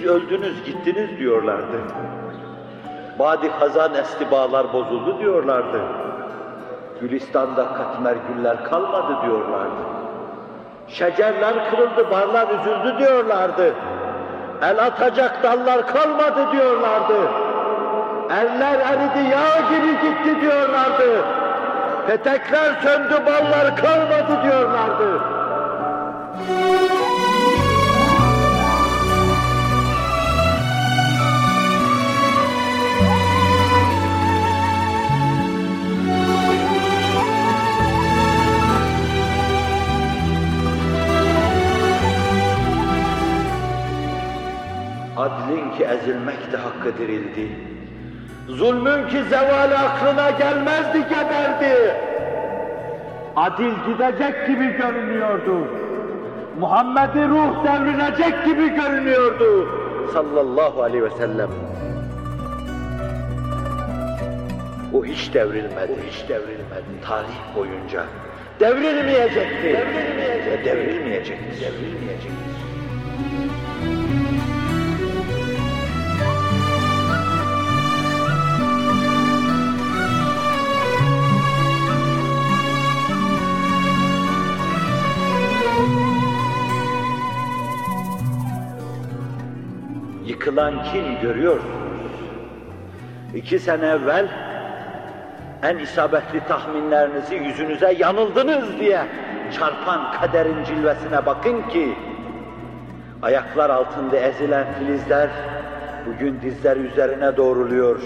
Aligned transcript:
Siz 0.00 0.08
öldünüz 0.08 0.64
gittiniz 0.64 1.18
diyorlardı. 1.18 1.80
Badi 3.18 3.50
hazan 3.50 3.94
estibalar 3.94 4.72
bozuldu 4.72 5.18
diyorlardı. 5.18 5.80
Gülistan'da 7.00 7.66
katmer 7.74 8.16
güller 8.28 8.64
kalmadı 8.64 9.16
diyorlardı. 9.26 9.80
Şecerler 10.88 11.70
kırıldı, 11.70 12.10
barlar 12.10 12.48
üzüldü 12.48 12.98
diyorlardı. 12.98 13.74
El 14.62 14.86
atacak 14.86 15.42
dallar 15.42 15.86
kalmadı 15.86 16.52
diyorlardı. 16.52 17.28
Eller 18.30 18.80
eridi, 18.80 19.28
yağ 19.30 19.60
gibi 19.70 19.92
gitti 19.92 20.40
diyorlardı. 20.40 21.24
Petekler 22.06 22.74
söndü, 22.82 23.26
ballar 23.26 23.76
kalmadı 23.76 24.42
diyorlardı. 24.44 25.20
Adlin 45.20 45.70
ki 45.78 45.84
ezilmek 45.84 46.52
de 46.52 46.56
hakkı 46.56 46.98
dirildi. 46.98 47.48
Zulmün 48.48 49.08
ki 49.08 49.24
zevali 49.30 49.74
aklına 49.74 50.30
gelmezdi 50.30 50.98
geberdi. 51.08 51.94
Adil 53.36 53.72
gidecek 53.86 54.46
gibi 54.46 54.76
görünüyordu. 54.76 55.68
Muhammed'i 56.58 57.28
ruh 57.28 57.64
devrilecek 57.64 58.44
gibi 58.44 58.68
görünüyordu. 58.68 59.68
Sallallahu 60.12 60.82
aleyhi 60.82 61.04
ve 61.04 61.10
sellem. 61.10 61.50
O 64.94 65.04
hiç 65.04 65.34
devrilmedi, 65.34 65.92
o 65.92 66.10
hiç 66.10 66.28
devrilmedi. 66.28 66.90
Tarih 67.08 67.56
boyunca 67.56 68.04
devrilmeyecekti. 68.60 69.62
Devrilmeyecekti. 69.64 70.50
Ve 70.50 70.64
devrilmeyecekti. 70.64 71.60
Devrilmeyecekti. 71.60 72.50
Yıkılan 90.40 90.84
kim 90.92 91.20
görüyorsunuz? 91.22 92.12
İki 93.34 93.58
sene 93.58 93.86
evvel 93.86 94.28
en 95.62 95.78
isabetli 95.78 96.40
tahminlerinizi 96.48 97.34
yüzünüze 97.34 97.92
yanıldınız 97.98 98.78
diye 98.78 99.06
çarpan 99.58 100.12
kaderin 100.12 100.64
cilvesine 100.64 101.26
bakın 101.26 101.62
ki 101.68 101.94
ayaklar 103.22 103.70
altında 103.70 104.16
ezilen 104.16 104.66
filizler 104.78 105.28
bugün 106.06 106.40
dizler 106.40 106.76
üzerine 106.76 107.36
doğruluyor. 107.36 108.00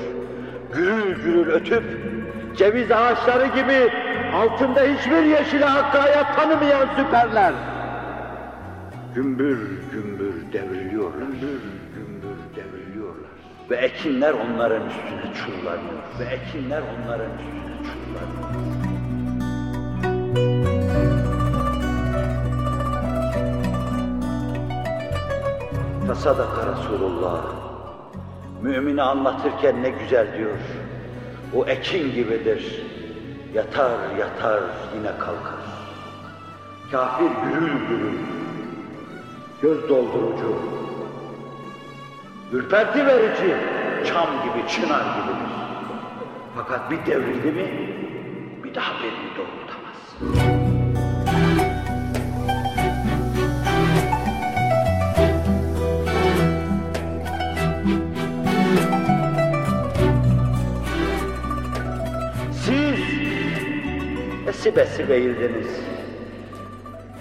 Gürül 0.73 1.15
gürül 1.25 1.51
ötüp 1.51 1.85
ceviz 2.57 2.93
ağaçları 2.93 3.47
gibi 3.47 3.93
altında 4.35 4.81
hiçbir 4.81 5.23
yeşile 5.23 5.65
hakkı 5.65 5.99
hayat 5.99 6.37
tanımayan 6.37 6.87
süperler. 6.97 7.53
Gümbür 9.15 9.59
gümbür 9.93 10.53
devriliyorlar. 10.53 11.19
Gümbür 11.19 11.61
gümbür 11.95 12.57
devriliyorlar. 12.57 13.31
Ve 13.71 13.77
ekinler 13.77 14.33
onların 14.33 14.89
üstüne 14.89 15.35
çullanıyor. 15.35 16.03
Ve 16.21 16.25
ekinler 16.25 16.83
onların 16.83 17.31
üstüne 17.31 17.77
çullanıyor. 17.85 18.75
Fasadaka 26.07 26.73
Resulullah. 26.73 27.45
Mümini 28.63 29.03
anlatırken 29.03 29.83
ne 29.83 29.91
güzel 29.91 30.39
diyor. 30.39 30.59
O 31.55 31.67
ekin 31.67 32.15
gibidir. 32.15 32.83
Yatar 33.55 34.17
yatar 34.19 34.63
yine 34.97 35.19
kalkar. 35.19 35.65
Kafir 36.91 37.31
gürül 37.45 37.89
gürül. 37.89 38.44
Göz 39.63 39.89
doldurucu. 39.89 40.57
Ürperti 42.53 43.07
verici. 43.07 43.57
Çam 44.07 44.27
gibi, 44.27 44.69
çınar 44.69 45.05
gibidir. 45.17 45.55
Fakat 46.57 46.91
bir 46.91 47.07
devrildi 47.07 47.53
mi 47.53 47.67
bir 48.65 48.75
daha 48.75 48.93
belini 49.03 49.31
doğrultamaz. 49.37 49.95
Siz 62.53 63.01
esip 64.49 64.79
esip 64.79 65.11
eğildiniz. 65.11 65.94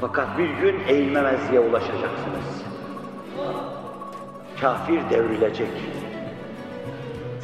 Fakat 0.07 0.37
bir 0.37 0.49
gün 0.49 0.79
eğilmemezliğe 0.87 1.59
ulaşacaksınız. 1.59 2.63
Kafir 4.61 5.09
devrilecek. 5.09 5.69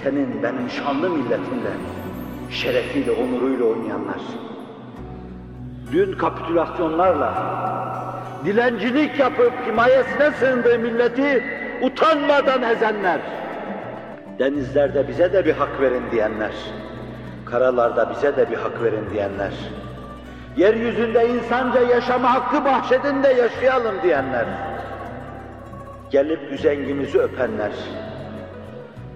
Senin 0.04 0.44
benim 0.44 0.70
şanlı 0.70 1.10
milletimle, 1.10 1.72
şerefiyle, 2.52 3.12
onuruyla 3.12 3.66
oynayanlar. 3.66 4.22
Dün 5.92 6.18
kapitülasyonlarla, 6.18 7.34
dilencilik 8.46 9.20
yapıp 9.20 9.54
himayesine 9.68 10.32
sığındığı 10.32 10.80
milleti 10.80 11.44
utanmadan 11.82 12.62
ezenler. 12.62 13.22
Denizlerde 14.40 15.08
bize 15.08 15.34
de 15.34 15.46
bir 15.46 15.54
hak 15.54 15.82
verin 15.82 16.04
diyenler. 16.12 16.54
Karalarda 17.46 18.10
bize 18.10 18.38
de 18.38 18.52
bir 18.52 18.58
hak 18.58 18.84
verin 18.84 19.10
diyenler. 19.14 19.54
Yeryüzünde 20.58 21.30
insanca 21.30 21.80
yaşama 21.82 22.34
hakkı 22.34 22.66
bahşedin 22.66 23.24
de 23.24 23.28
yaşayalım 23.28 23.96
diyenler. 24.04 24.46
Gelip 26.10 26.52
üzengimizi 26.52 27.20
öpenler. 27.20 27.72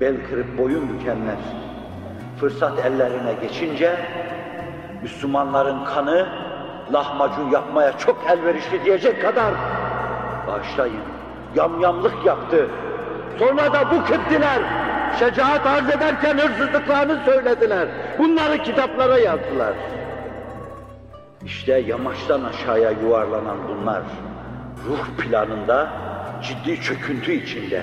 Bel 0.01 0.16
kırıp 0.29 0.57
boyun 0.57 0.89
bükenler. 0.89 1.38
Fırsat 2.39 2.85
ellerine 2.85 3.33
geçince 3.41 3.95
Müslümanların 5.01 5.85
kanı 5.85 6.27
lahmacun 6.94 7.50
yapmaya 7.50 7.97
çok 7.97 8.17
elverişli 8.29 8.85
diyecek 8.85 9.21
kadar 9.21 9.53
bağışlayın. 10.47 11.01
Yamyamlık 11.55 12.25
yaptı. 12.25 12.67
Sonra 13.39 13.73
da 13.73 13.91
bu 13.91 14.03
kıttiler. 14.05 14.61
Şecaat 15.19 15.65
arz 15.65 15.89
ederken 15.89 16.38
hırsızlıklarını 16.38 17.19
söylediler. 17.25 17.88
Bunları 18.19 18.57
kitaplara 18.57 19.17
yazdılar. 19.17 19.73
İşte 21.45 21.73
yamaçtan 21.73 22.43
aşağıya 22.43 22.91
yuvarlanan 22.91 23.57
bunlar, 23.67 24.01
ruh 24.87 25.23
planında 25.23 25.89
ciddi 26.41 26.81
çöküntü 26.81 27.31
içinde, 27.31 27.81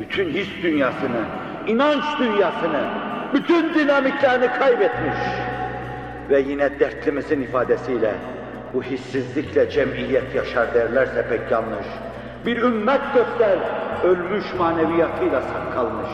bütün 0.00 0.30
his 0.30 0.48
dünyasını, 0.62 1.24
inanç 1.66 2.04
dünyasını, 2.18 2.80
bütün 3.34 3.74
dinamiklerini 3.74 4.48
kaybetmiş 4.58 5.18
ve 6.30 6.40
yine 6.40 6.80
dertlimizin 6.80 7.40
ifadesiyle 7.40 8.14
bu 8.74 8.82
hissizlikle 8.82 9.70
cemiyet 9.70 10.34
yaşar 10.34 10.74
derlerse 10.74 11.26
pek 11.28 11.50
yanlış. 11.50 11.86
Bir 12.46 12.62
ümmet 12.62 13.00
göster, 13.14 13.58
ölmüş 14.04 14.44
maneviyatıyla 14.58 15.42
sakkalmış. 15.42 16.10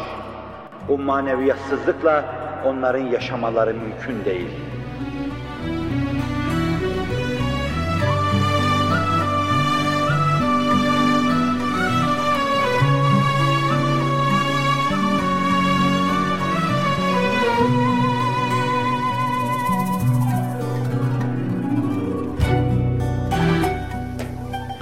Bu 0.88 0.98
maneviyatsızlıkla 0.98 2.24
onların 2.64 3.06
yaşamaları 3.06 3.74
mümkün 3.74 4.24
değil. 4.24 4.50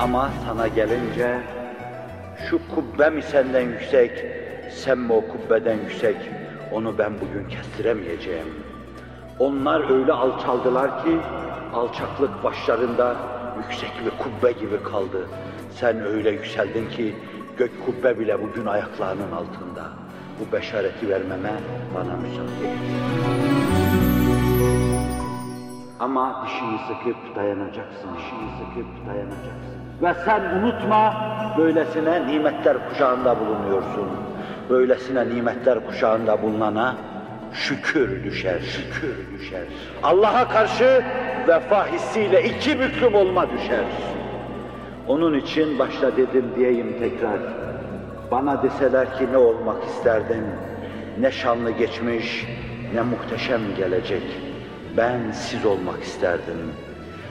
Ama 0.05 0.31
sana 0.47 0.69
gelince 0.69 1.41
şu 2.51 2.61
kubbe 2.75 3.11
mi 3.11 3.23
senden 3.23 3.61
yüksek, 3.61 4.25
sen 4.71 4.99
mi 4.99 5.13
o 5.13 5.25
kubbeden 5.29 5.75
yüksek, 5.75 6.17
onu 6.73 6.99
ben 6.99 7.13
bugün 7.15 7.49
kestiremeyeceğim. 7.49 8.47
Onlar 9.39 9.91
öyle 9.91 10.13
alçaldılar 10.13 11.05
ki 11.05 11.17
alçaklık 11.75 12.45
başlarında 12.45 13.17
yüksek 13.63 13.91
bir 14.05 14.11
kubbe 14.11 14.53
gibi 14.53 14.83
kaldı. 14.83 15.29
Sen 15.75 16.07
öyle 16.07 16.31
yükseldin 16.31 16.89
ki 16.91 17.15
Gök 17.57 17.87
kubbe 17.87 18.19
bile 18.19 18.43
bugün 18.43 18.67
ayaklarının 18.67 19.33
altında. 19.33 19.93
Bu 20.41 20.53
beşareti 20.53 21.09
vermeme 21.09 21.53
bana 21.95 22.17
müsaade 22.17 22.69
et. 22.69 24.04
Ama 26.01 26.47
dişini 26.47 26.79
sıkıp 26.79 27.37
dayanacaksın, 27.37 28.09
dişini 28.17 28.51
sıkıp 28.59 29.07
dayanacaksın. 29.07 29.75
Ve 30.03 30.15
sen 30.25 30.41
unutma, 30.59 31.15
böylesine 31.59 32.27
nimetler 32.27 32.89
kuşağında 32.89 33.37
bulunuyorsun. 33.41 34.09
Böylesine 34.71 35.29
nimetler 35.29 35.87
kuşağında 35.87 36.43
bulunana 36.43 36.97
şükür 37.53 38.25
düşer, 38.25 38.61
şükür 38.61 39.39
düşer. 39.39 39.63
Allah'a 40.03 40.49
karşı 40.49 41.05
vefa 41.49 41.87
hissiyle 41.87 42.45
iki 42.45 42.81
büklüm 42.81 43.15
olma 43.15 43.51
düşer. 43.51 43.85
Onun 45.09 45.35
için 45.39 45.79
başta 45.79 46.17
dedim 46.17 46.45
diyeyim 46.57 46.97
tekrar. 46.99 47.39
Bana 48.31 48.63
deseler 48.63 49.19
ki 49.19 49.33
ne 49.33 49.37
olmak 49.37 49.85
isterdin? 49.85 50.45
Ne 51.21 51.31
şanlı 51.31 51.71
geçmiş, 51.71 52.47
ne 52.95 53.03
muhteşem 53.03 53.61
gelecek. 53.77 54.23
Ben 54.97 55.31
siz 55.31 55.67
olmak 55.67 56.03
isterdim. 56.03 56.73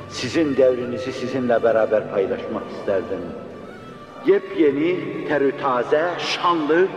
Sizin 0.10 0.58
devrinizi 0.58 1.14
sizinle 1.14 1.64
beraber 1.64 2.12
paylaşmak 2.12 2.64
isterdim. 2.72 3.22
Yepyeni, 4.26 5.26
terü 5.28 5.58
taze, 5.58 6.10
şanlı 6.20 6.88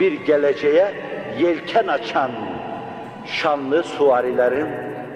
bir 0.00 0.12
geleceğe 0.12 0.94
yelken 1.38 1.86
açan 1.86 2.30
şanlı 3.26 3.82
suvarilerin 3.82 4.68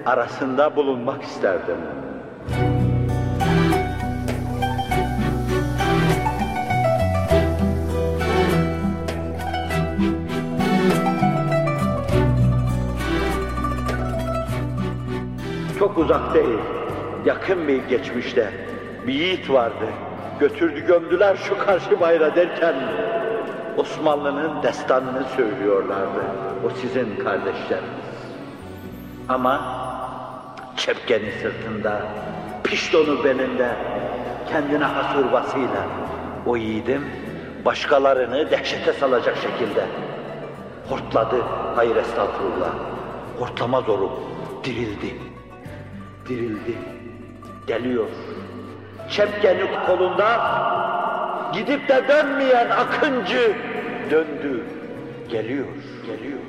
arasında 0.07 0.77
bulunmak 0.77 1.23
isterdim. 1.23 1.79
Uzak 16.01 16.35
değil, 16.35 16.59
yakın 17.25 17.69
bir 17.69 17.85
geçmişte 17.89 18.53
bir 19.07 19.13
yiğit 19.13 19.51
vardı. 19.51 19.87
Götürdü 20.41 20.87
gömdüler 20.87 21.37
şu 21.37 21.59
karşı 21.59 22.01
bayra 22.01 22.35
derken 22.37 22.75
Osmanlı'nın 23.77 24.63
destanını 24.63 25.25
söylüyorlardı. 25.37 26.21
O 26.67 26.71
sizin 26.71 27.17
kardeşleriniz. 27.17 28.11
Ama 29.29 29.61
çepkeni 30.77 31.33
sırtında, 31.43 32.03
piştonu 32.65 33.25
belinde, 33.25 33.77
kendine 34.51 34.85
has 34.85 35.17
hırvasıyla 35.17 35.87
o 36.47 36.57
yiğidim 36.57 37.05
başkalarını 37.65 38.51
dehşete 38.51 38.93
salacak 38.93 39.37
şekilde 39.37 39.87
hortladı. 40.89 41.37
Hayır 41.77 41.97
estağfurullah. 41.97 42.75
Hortlamaz 43.39 43.89
olup 43.89 44.13
dirildi. 44.65 45.30
Dirildi. 46.31 46.79
Geliyor. 47.67 48.07
Çepkeni 49.11 49.65
kolunda 49.87 50.41
gidip 51.53 51.89
de 51.89 52.09
dönmeyen 52.09 52.71
akıncı 52.71 53.53
döndü. 54.11 54.65
Geliyor, 55.29 55.67
geliyor. 56.07 56.41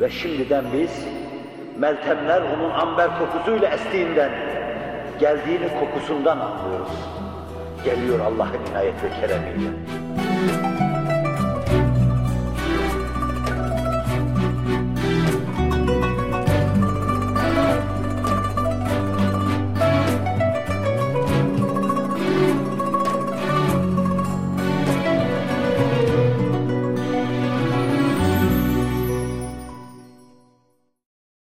Ve 0.00 0.10
şimdiden 0.10 0.64
biz 0.72 1.06
Meltemler 1.78 2.42
onun 2.42 2.70
amber 2.70 3.18
kokusuyla 3.18 3.68
estiğinden, 3.68 4.30
geldiğini 5.20 5.68
kokusundan 5.80 6.38
anlıyoruz. 6.38 6.92
Geliyor 7.84 8.20
Allah'ın 8.20 8.70
inayet 8.70 8.94
ve 9.04 9.20
keremiyle. 9.20 9.70